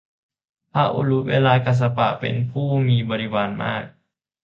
[0.73, 3.83] พระอุรุเวลกัสสปะ เป็นผู้มีบริวารมาก